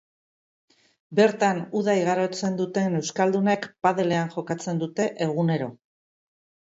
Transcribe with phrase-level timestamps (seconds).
[1.19, 5.69] Bertan uda igarotzen duten euskaldunek padelean jokatzen dute egunero.